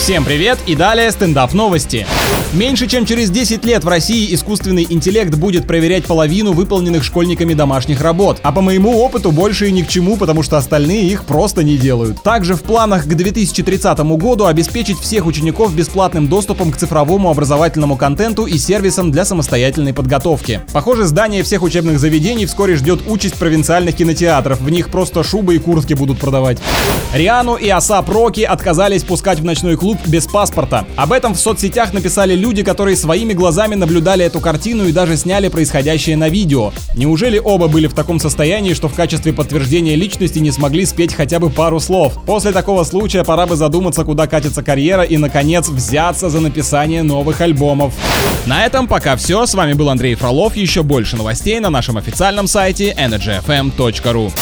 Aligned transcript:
Всем 0.00 0.24
привет 0.24 0.58
и 0.66 0.74
далее 0.74 1.10
стендап 1.10 1.52
новости. 1.52 2.06
Меньше 2.54 2.88
чем 2.88 3.04
через 3.04 3.30
10 3.30 3.64
лет 3.66 3.84
в 3.84 3.88
России 3.88 4.34
искусственный 4.34 4.84
интеллект 4.88 5.32
будет 5.36 5.68
проверять 5.68 6.06
половину 6.06 6.52
выполненных 6.52 7.04
школьниками 7.04 7.52
домашних 7.52 8.00
работ. 8.00 8.38
А 8.42 8.50
по 8.50 8.60
моему 8.60 8.98
опыту 8.98 9.30
больше 9.30 9.68
и 9.68 9.72
ни 9.72 9.82
к 9.82 9.88
чему, 9.88 10.16
потому 10.16 10.42
что 10.42 10.56
остальные 10.56 11.04
их 11.04 11.26
просто 11.26 11.62
не 11.62 11.76
делают. 11.76 12.22
Также 12.22 12.54
в 12.54 12.62
планах 12.62 13.04
к 13.04 13.14
2030 13.14 13.98
году 14.16 14.46
обеспечить 14.46 14.98
всех 14.98 15.26
учеников 15.26 15.76
бесплатным 15.76 16.26
доступом 16.26 16.72
к 16.72 16.76
цифровому 16.76 17.30
образовательному 17.30 17.96
контенту 17.96 18.46
и 18.46 18.58
сервисам 18.58 19.12
для 19.12 19.24
самостоятельной 19.24 19.92
подготовки. 19.92 20.62
Похоже, 20.72 21.04
здание 21.04 21.44
всех 21.44 21.62
учебных 21.62 22.00
заведений 22.00 22.46
вскоре 22.46 22.74
ждет 22.74 23.02
участь 23.06 23.36
провинциальных 23.36 23.94
кинотеатров. 23.94 24.60
В 24.60 24.70
них 24.70 24.88
просто 24.88 25.22
шубы 25.22 25.54
и 25.54 25.58
куртки 25.58 25.92
будут 25.92 26.18
продавать. 26.18 26.58
Риану 27.14 27.54
и 27.54 27.68
Асап 27.68 28.08
Роки 28.08 28.40
отказались 28.40 29.04
пускать 29.04 29.38
в 29.38 29.44
ночной 29.44 29.76
клуб 29.76 29.99
без 30.06 30.26
паспорта. 30.26 30.86
Об 30.96 31.12
этом 31.12 31.34
в 31.34 31.40
соцсетях 31.40 31.92
написали 31.92 32.34
люди, 32.34 32.62
которые 32.62 32.96
своими 32.96 33.32
глазами 33.32 33.74
наблюдали 33.74 34.24
эту 34.24 34.40
картину 34.40 34.86
и 34.86 34.92
даже 34.92 35.16
сняли 35.16 35.48
происходящее 35.48 36.16
на 36.16 36.28
видео. 36.28 36.72
Неужели 36.94 37.40
оба 37.42 37.68
были 37.68 37.86
в 37.86 37.94
таком 37.94 38.20
состоянии, 38.20 38.74
что 38.74 38.88
в 38.88 38.94
качестве 38.94 39.32
подтверждения 39.32 39.96
личности 39.96 40.38
не 40.38 40.50
смогли 40.50 40.84
спеть 40.84 41.14
хотя 41.14 41.38
бы 41.38 41.50
пару 41.50 41.80
слов? 41.80 42.14
После 42.26 42.52
такого 42.52 42.84
случая 42.84 43.24
пора 43.24 43.46
бы 43.46 43.56
задуматься, 43.56 44.04
куда 44.04 44.26
катится 44.26 44.62
карьера 44.62 45.02
и, 45.02 45.16
наконец, 45.16 45.68
взяться 45.68 46.28
за 46.30 46.40
написание 46.40 47.02
новых 47.02 47.40
альбомов. 47.40 47.94
На 48.46 48.66
этом 48.66 48.88
пока 48.88 49.16
все. 49.16 49.46
С 49.46 49.54
вами 49.54 49.72
был 49.72 49.88
Андрей 49.88 50.14
Фролов. 50.14 50.56
Еще 50.56 50.82
больше 50.82 51.16
новостей 51.16 51.60
на 51.60 51.70
нашем 51.70 51.96
официальном 51.96 52.46
сайте 52.46 52.94
energyfm.ru. 52.98 54.32